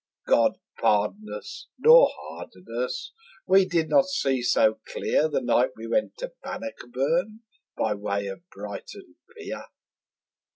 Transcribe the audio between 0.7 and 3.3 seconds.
pardon us, nor harden us;